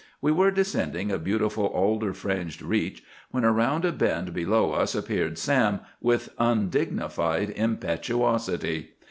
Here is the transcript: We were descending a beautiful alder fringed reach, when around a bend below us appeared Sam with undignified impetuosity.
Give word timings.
We 0.19 0.31
were 0.31 0.49
descending 0.49 1.11
a 1.11 1.19
beautiful 1.19 1.65
alder 1.67 2.11
fringed 2.11 2.63
reach, 2.63 3.03
when 3.29 3.45
around 3.45 3.85
a 3.85 3.91
bend 3.91 4.33
below 4.33 4.71
us 4.71 4.95
appeared 4.95 5.37
Sam 5.37 5.81
with 6.01 6.33
undignified 6.39 7.51
impetuosity. 7.51 8.93